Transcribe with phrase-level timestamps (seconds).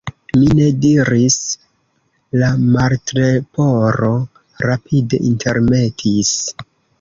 [0.35, 1.35] "Mi ne diris,"
[2.43, 4.09] la Martleporo
[4.67, 6.35] rapide intermetis.